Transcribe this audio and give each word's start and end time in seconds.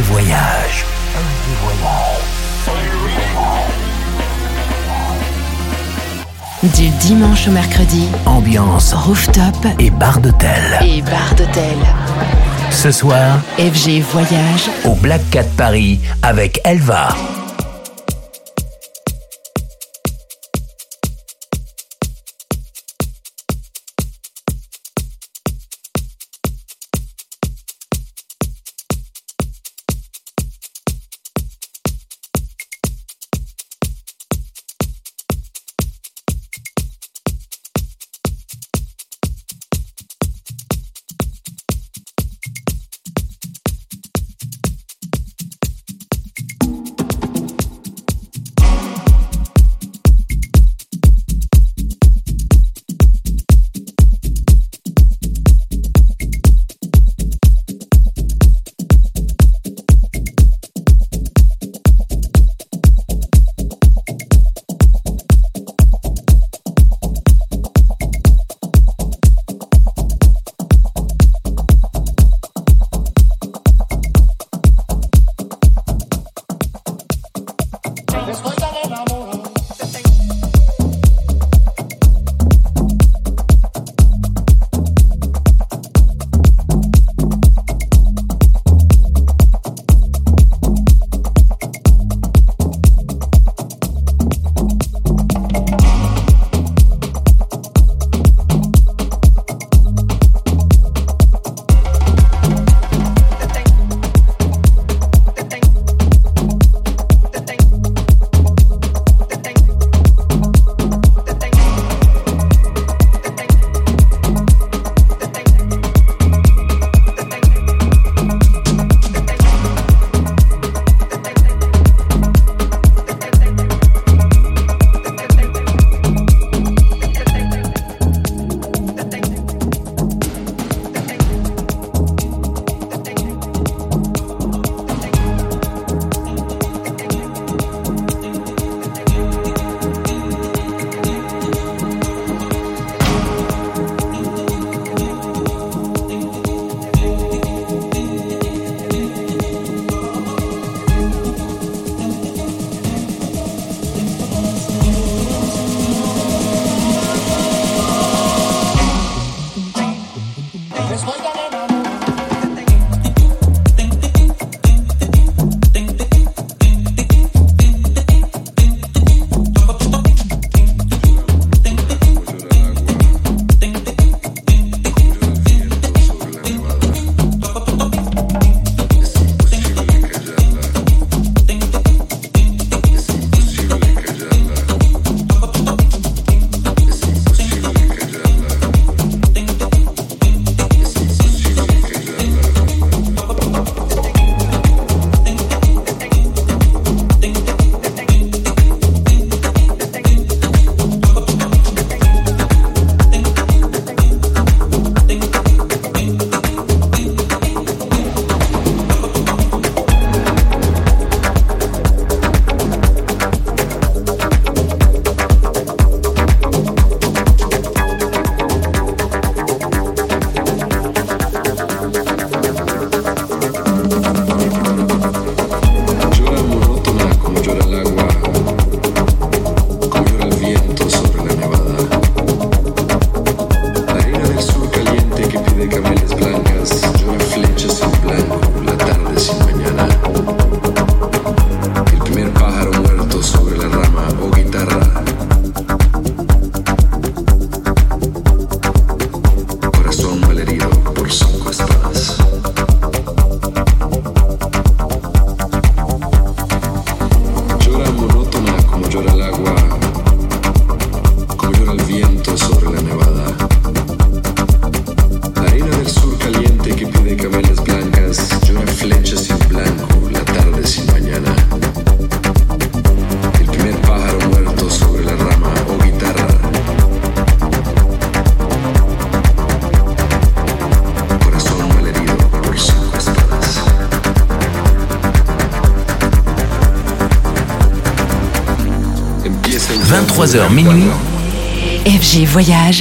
Voyage. 0.00 0.86
Du 6.62 6.88
dimanche 6.88 7.48
au 7.48 7.50
mercredi, 7.50 8.08
ambiance 8.24 8.94
rooftop 8.94 9.54
et 9.78 9.90
bar 9.90 10.20
d'hôtel. 10.20 10.78
Et 10.80 11.02
bar 11.02 11.34
d'hôtel. 11.36 11.76
Ce 12.70 12.90
soir, 12.90 13.38
FG 13.58 14.00
Voyage 14.12 14.70
au 14.84 14.94
Black 14.94 15.20
Cat 15.30 15.44
Paris 15.56 16.00
avec 16.22 16.60
Elva. 16.64 17.08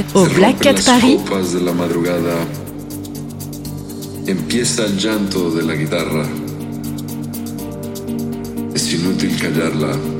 Village 0.01 0.15
au 0.15 0.25
Black 0.35 0.59
Cat 0.59 0.81
Paris. 0.83 1.17
De 1.53 1.59
la 1.59 1.73
madrugada. 1.73 2.35
Empieza 4.25 4.85
el 4.85 4.97
llanto 4.97 5.51
de 5.51 5.63
la 5.63 5.75
guitarra. 5.75 6.25
Es 8.73 8.93
inútil 8.93 9.37
callarla. 9.39 10.10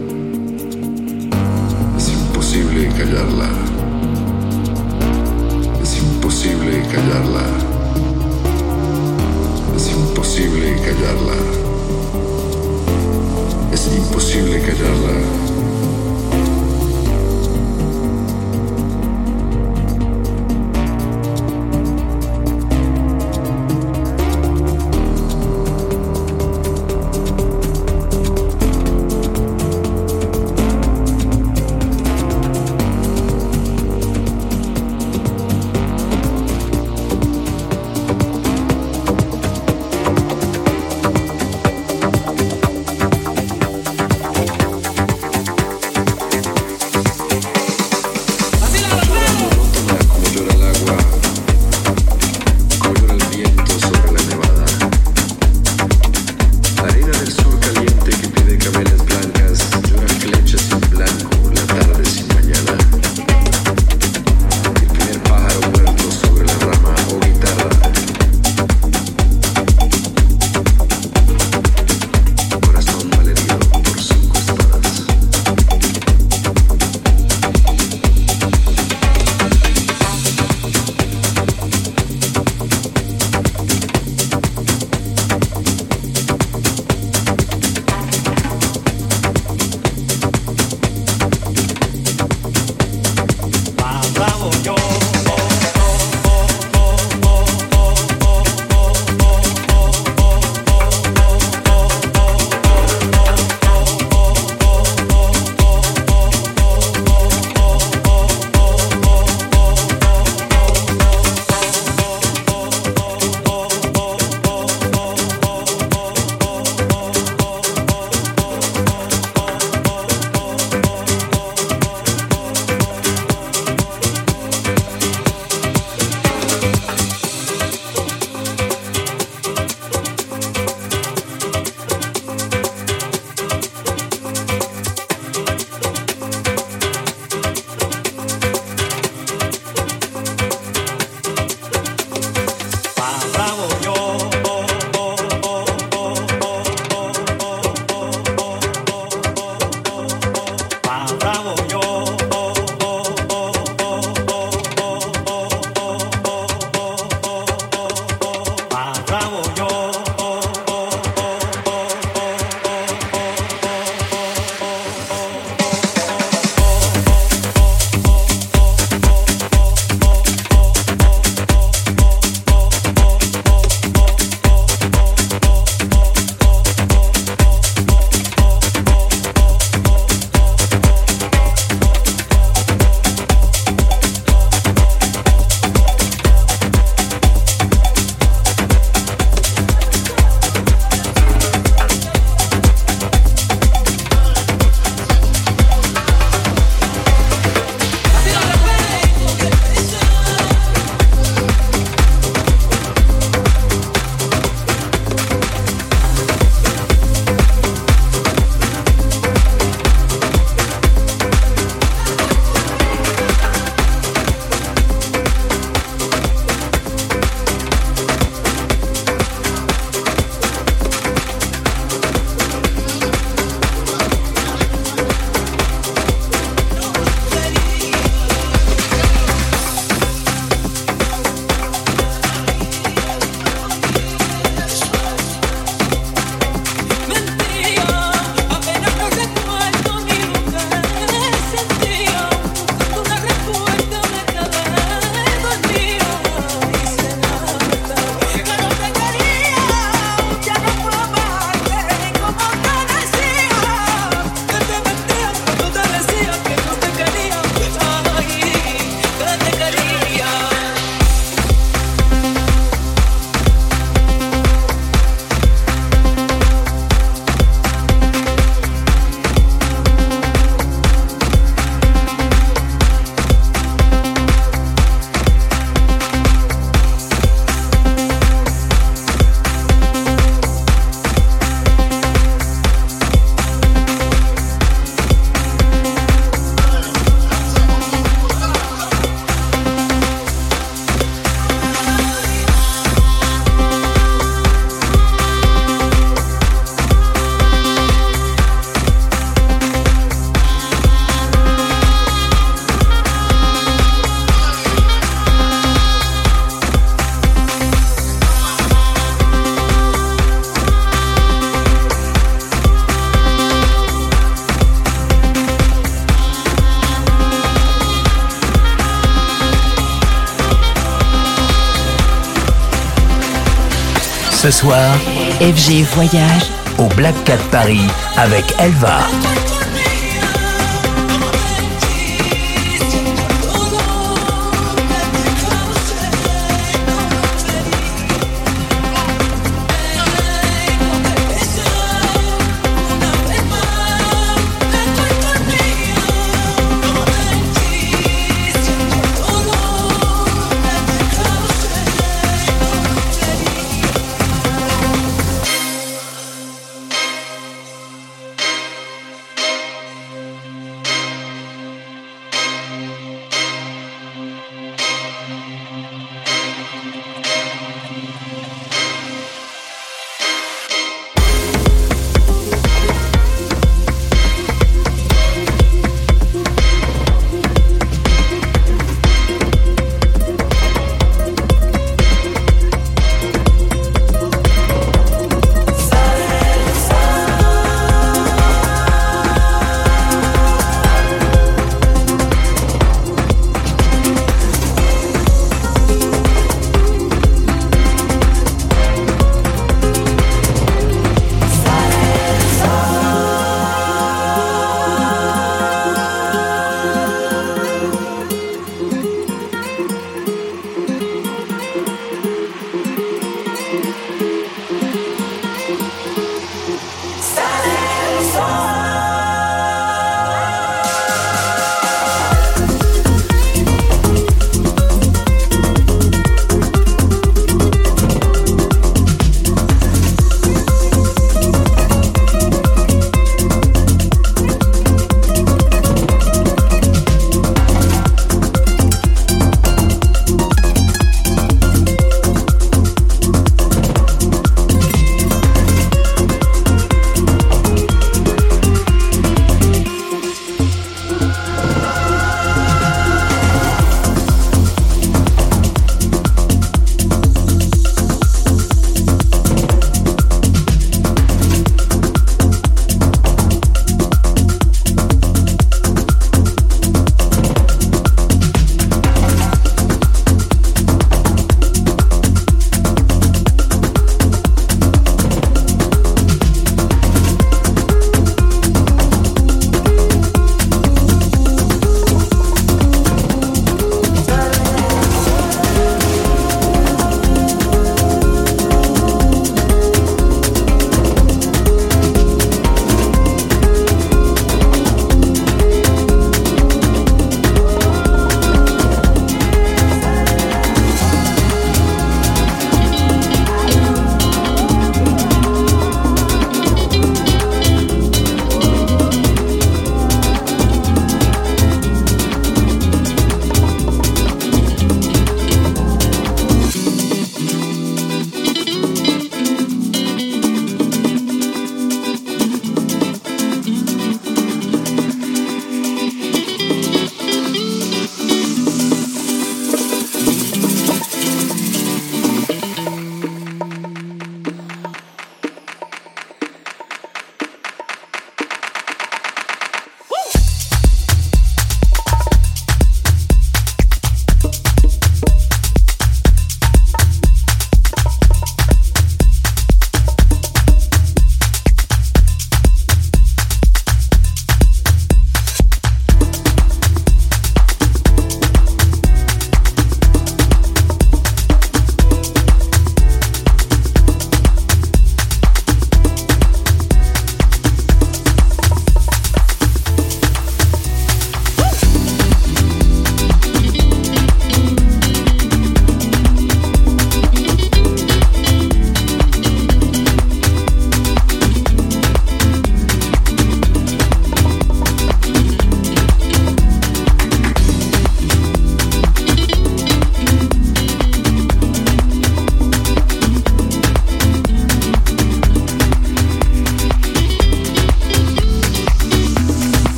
FG 324.64 325.84
Voyage 325.96 326.52
au 326.78 326.86
Black 326.96 327.16
Cat 327.24 327.40
Paris 327.50 327.88
avec 328.16 328.46
Elva. 328.60 329.00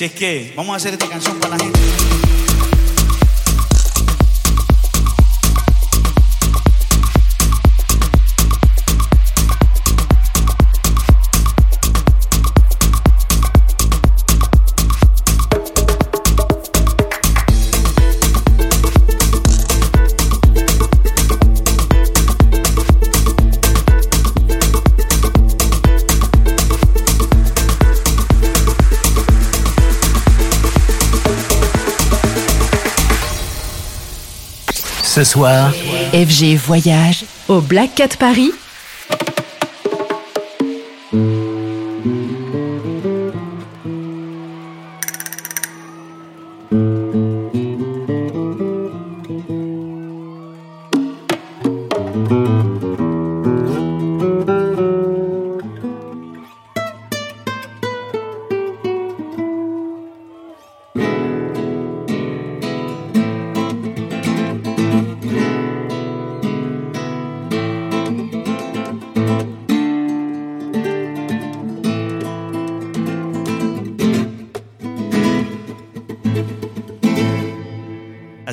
Así 0.00 0.06
es 0.06 0.12
que 0.12 0.52
vamos 0.56 0.72
a 0.72 0.76
hacer 0.76 0.94
esta 0.94 1.06
canción 1.06 1.38
Ce 35.10 35.24
soir, 35.24 35.72
FG 36.12 36.54
Voyage 36.54 37.24
au 37.48 37.60
Black 37.60 37.96
Cat 37.96 38.10
Paris 38.16 38.52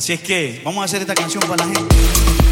Así 0.07 0.13
es 0.13 0.21
que 0.21 0.61
vamos 0.63 0.81
a 0.83 0.85
hacer 0.85 1.01
esta 1.01 1.13
canción 1.13 1.43
para 1.49 1.65
la 1.65 1.65
gente. 1.65 2.46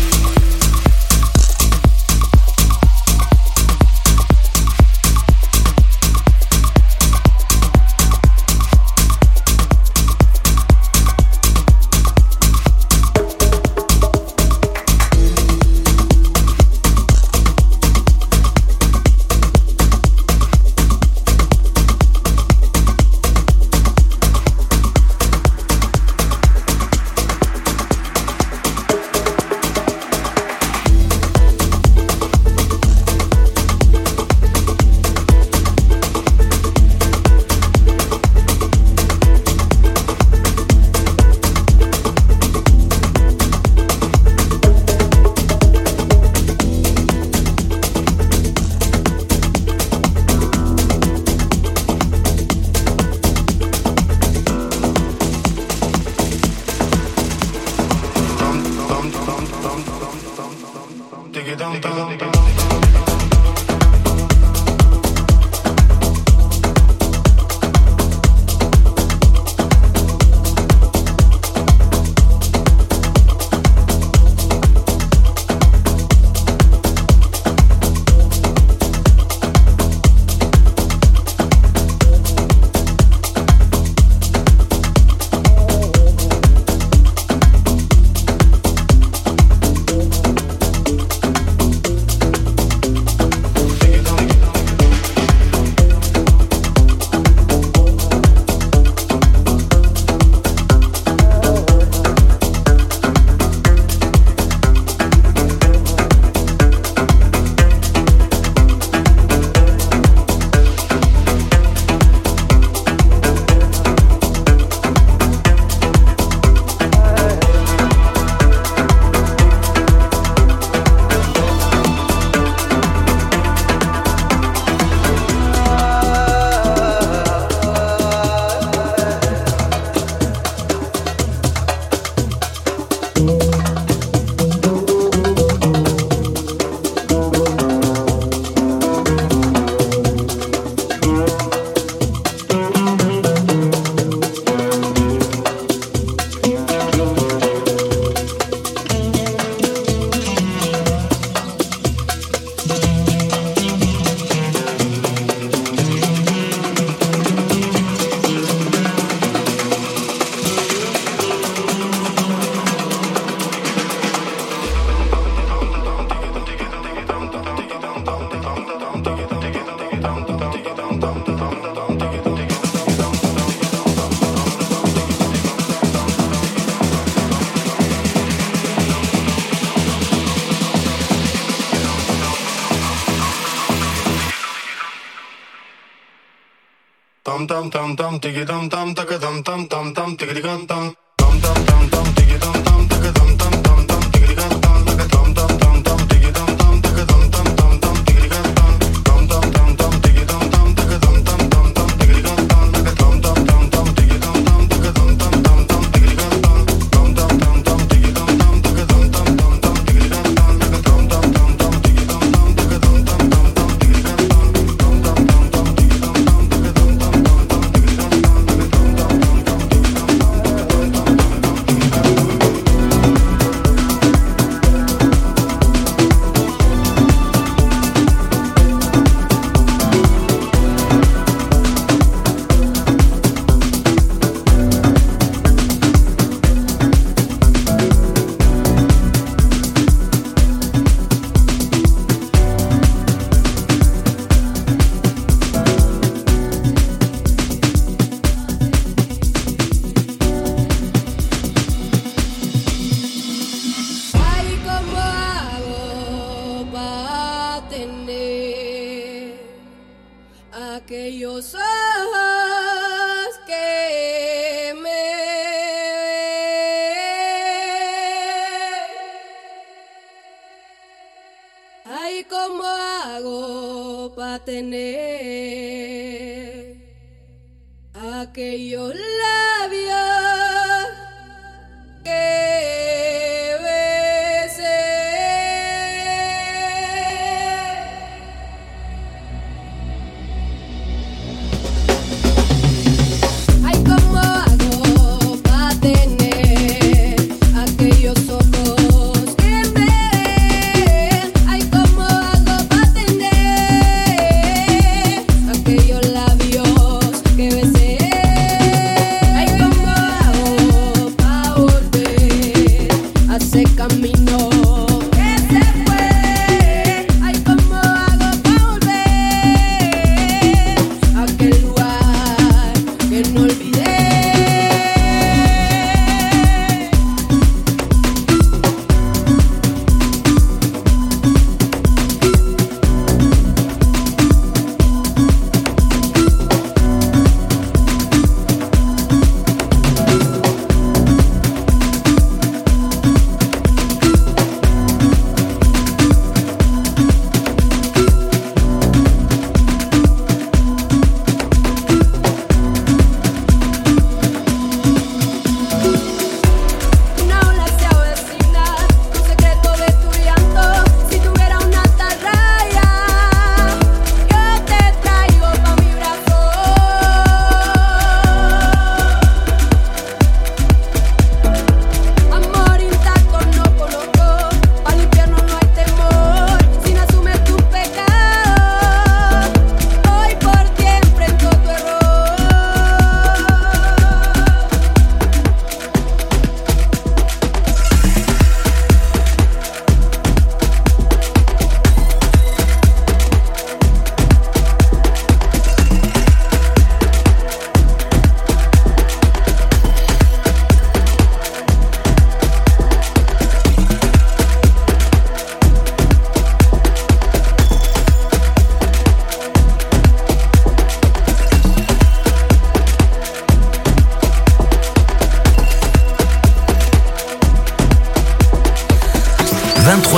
tam 187.47 187.69
tam 187.69 187.95
tam 187.95 187.95
tam 187.95 188.19
tigi 188.19 188.45
tam 188.45 188.69
tam 188.69 188.95
taka 188.95 189.19
tam 189.19 189.43
tam 189.43 189.67
tam 189.67 189.93
tam 189.93 190.17
tigi 190.17 190.41
tam 190.41 190.65
tam 190.67 190.95
tam 191.17 191.41
tam 191.41 191.65
tam 191.65 191.89
tam 191.89 192.05
tigi 192.15 192.39
tam 192.39 192.63
tam 192.65 192.94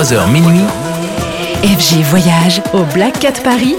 23h 0.08 0.32
minuit, 0.32 0.64
FG 1.64 2.02
Voyage 2.04 2.62
au 2.74 2.84
Black 2.94 3.20
Cat 3.20 3.34
Paris. 3.44 3.76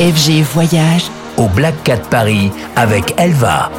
FG 0.00 0.42
Voyage 0.54 1.10
au 1.36 1.46
Black 1.48 1.74
Cat 1.84 1.98
Paris 2.08 2.50
avec 2.74 3.12
Elva. 3.18 3.70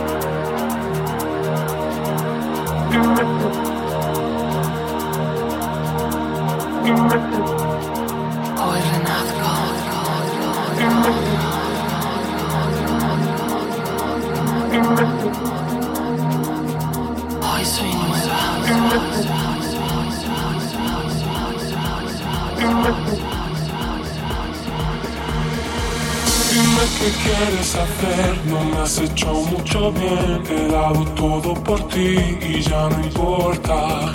Hecho 29.81 29.91
bien. 29.93 30.43
He 30.49 30.71
dado 30.71 31.05
todo 31.15 31.53
por 31.63 31.87
ti 31.87 32.37
y 32.41 32.61
ya 32.61 32.89
no 32.89 33.03
importa. 33.03 34.11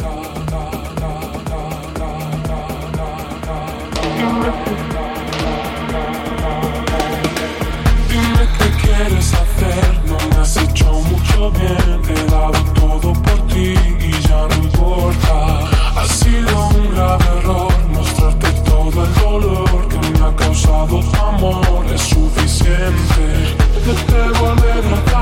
Dime 8.09 8.49
qué 8.59 8.71
quieres 8.83 9.35
hacer, 9.35 10.01
no 10.07 10.17
me 10.29 10.37
has 10.43 10.57
hecho 10.57 10.93
mucho 10.93 11.51
bien. 11.53 12.03
He 12.09 12.31
dado 12.31 12.63
todo 12.75 13.13
por 13.13 13.47
ti 13.49 13.75
y 14.01 14.13
ya 14.29 14.47
no 14.49 14.55
importa. 14.63 15.69
Ha 15.97 16.07
sido 16.07 16.69
un 16.69 16.95
grave 16.95 17.25
error 17.39 17.73
mostrarte 17.93 18.51
todo 18.65 19.05
el 19.05 19.15
dolor 19.15 19.89
que 19.89 19.99
me 20.11 20.27
ha 20.27 20.37
causado 20.37 21.01
tu 21.01 21.21
amor. 21.21 21.87
Es 21.93 22.03
suficiente. 22.03 23.57
Te 23.87 24.66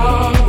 Oh. 0.06 0.43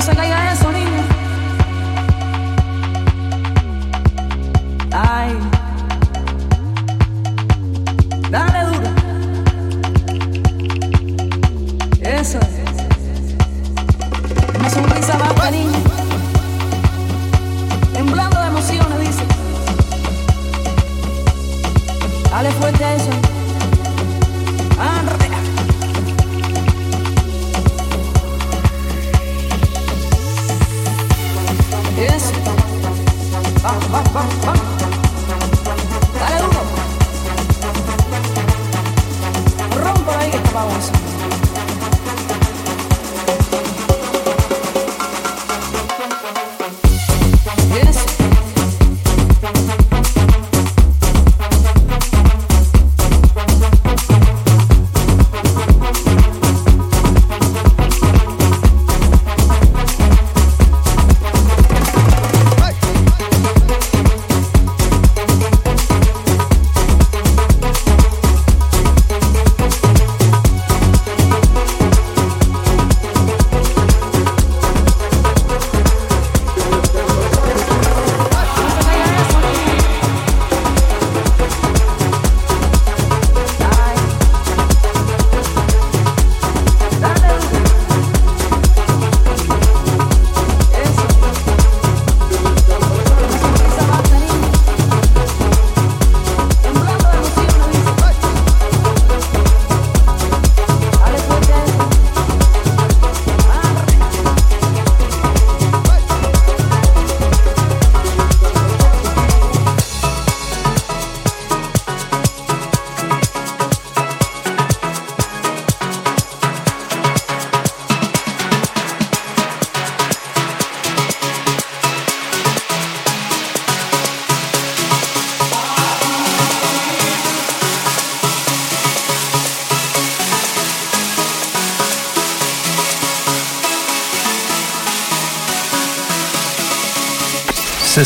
no 0.00 0.06
se 0.06 0.39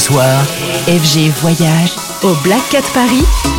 soir, 0.04 0.44
FG 0.86 1.30
Voyage 1.40 1.96
au 2.24 2.34
Black 2.42 2.68
Cat 2.68 2.82
Paris. 2.92 3.53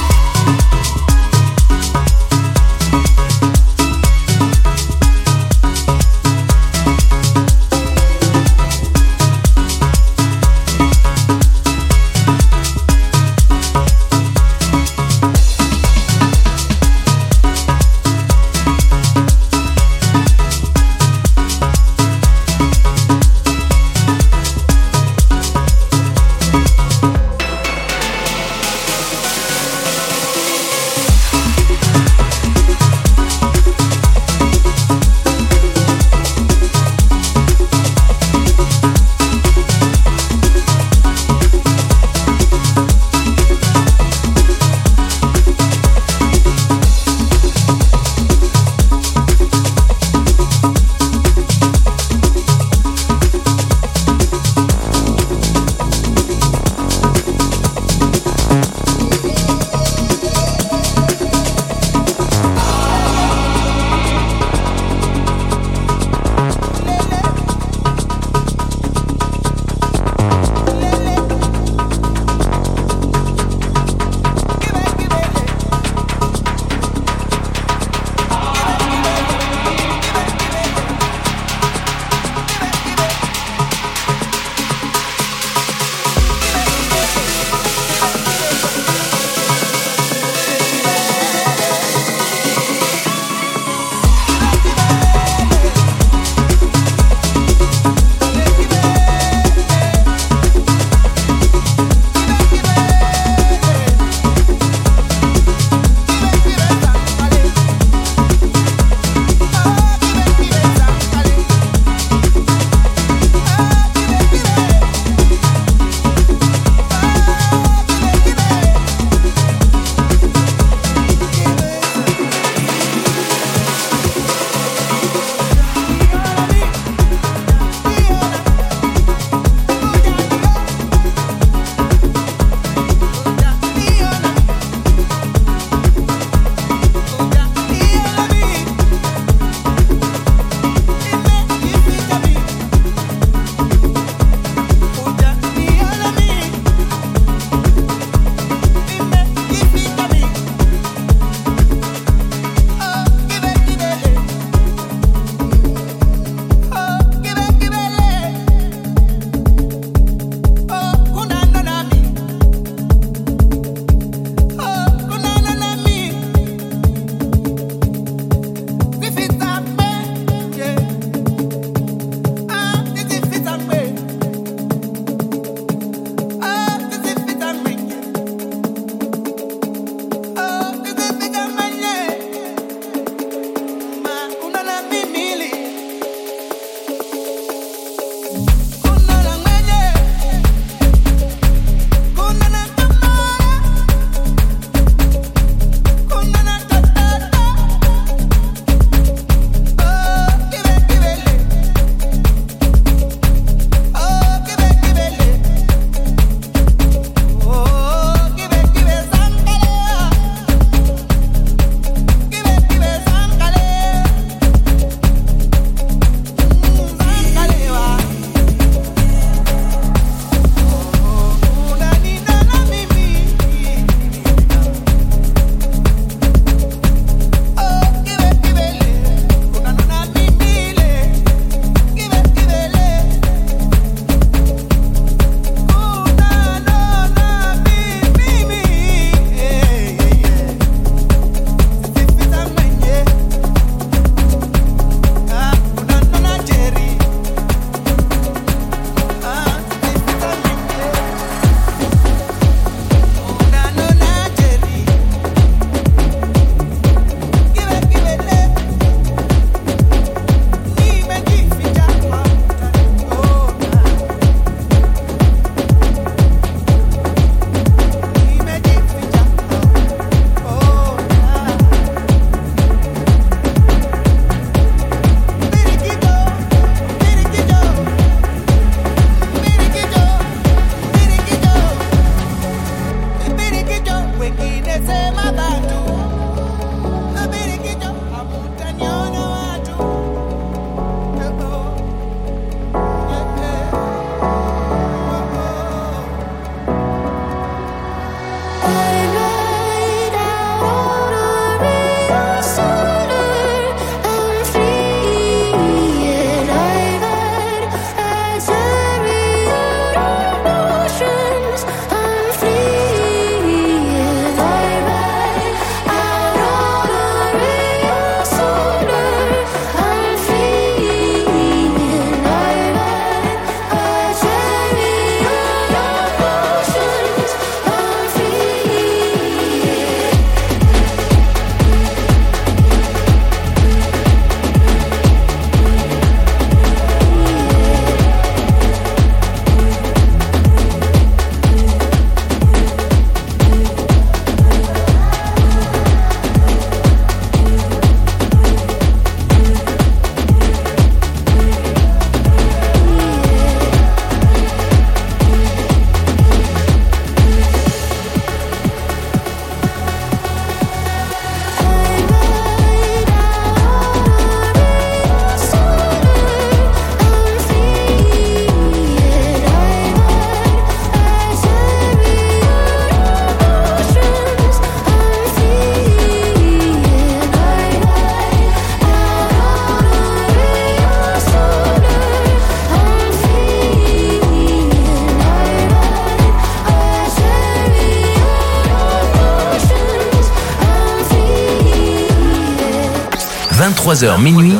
23h 394.05 394.21
minuit, 394.21 394.53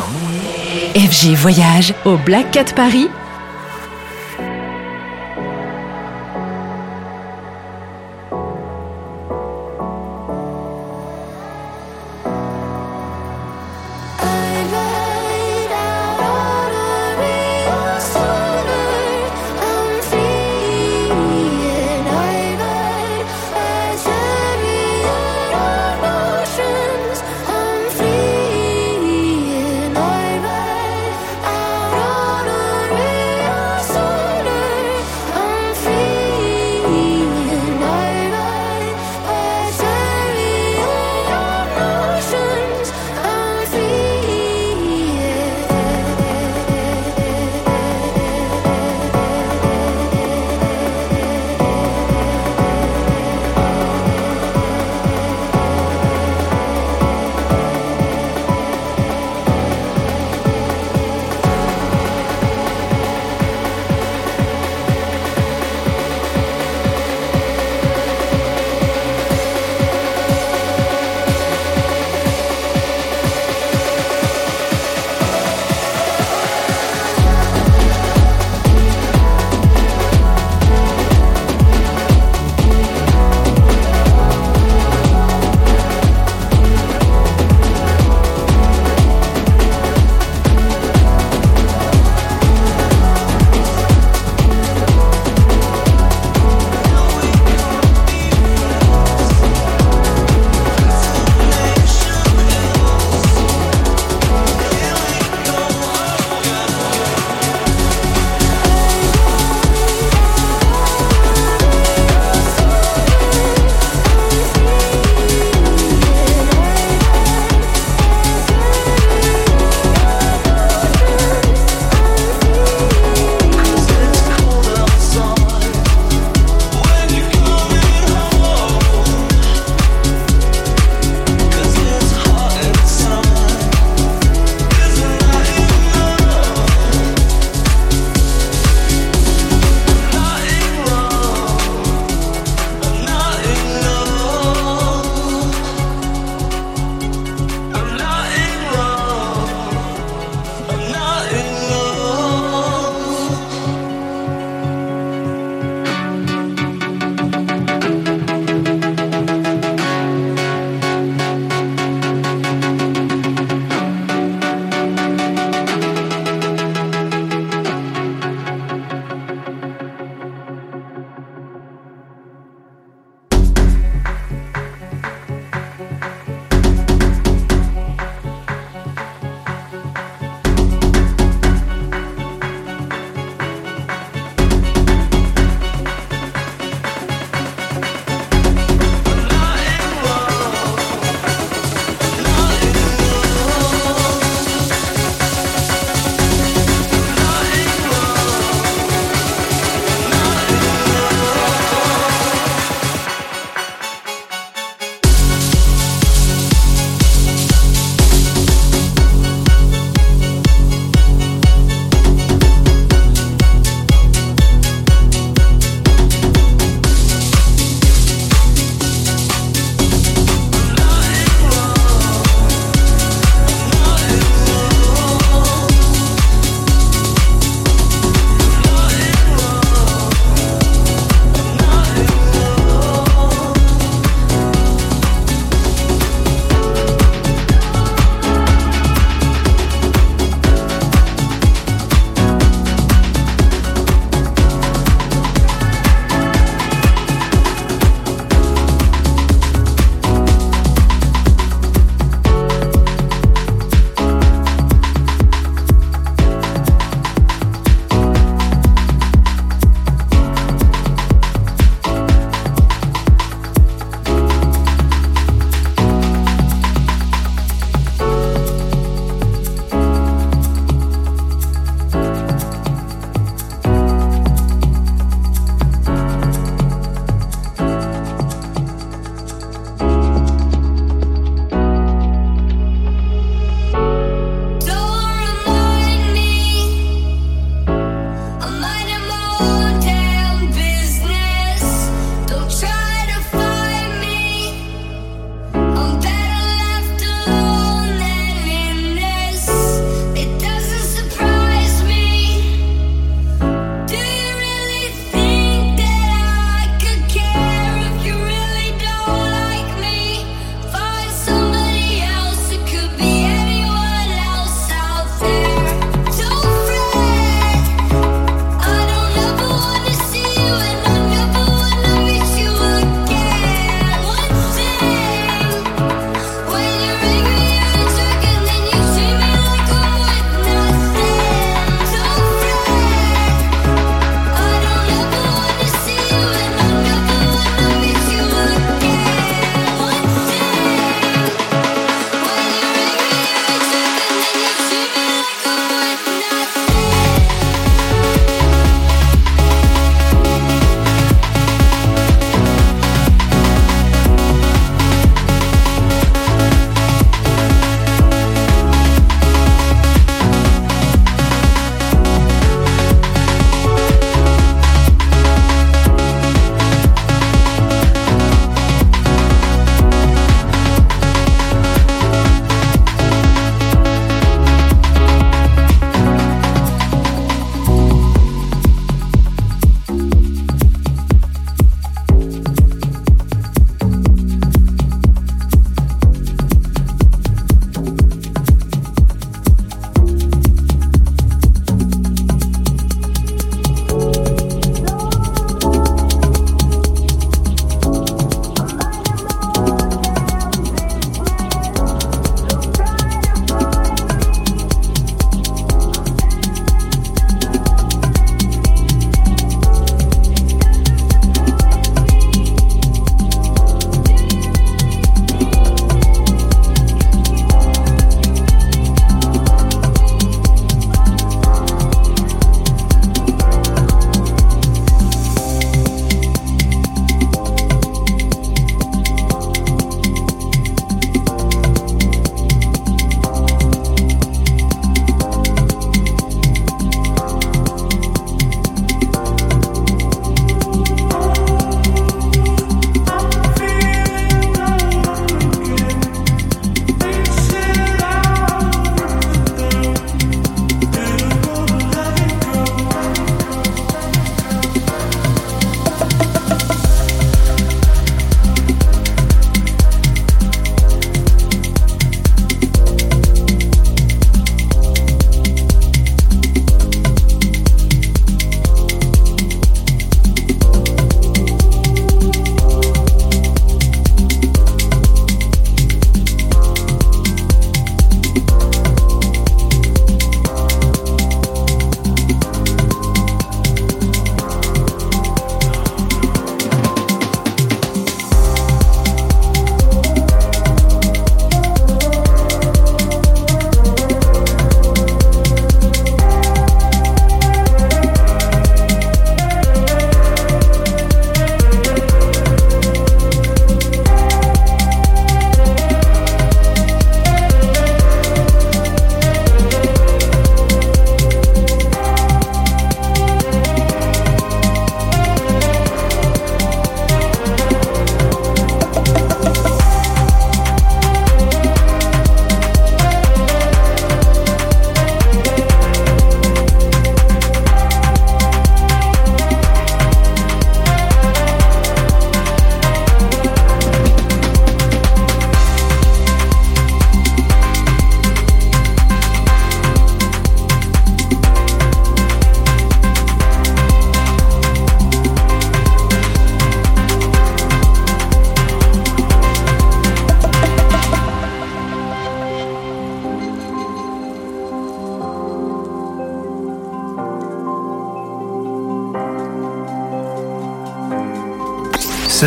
FG 0.96 1.34
Voyage 1.36 1.94
au 2.04 2.16
Black 2.16 2.50
Cat 2.50 2.64
Paris 2.74 3.08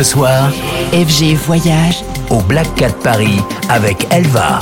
Ce 0.00 0.12
soir, 0.12 0.50
FG 0.94 1.34
Voyage 1.34 2.02
au 2.30 2.40
Black 2.40 2.74
Cat 2.74 2.94
Paris 3.02 3.38
avec 3.68 4.06
Elva. 4.10 4.58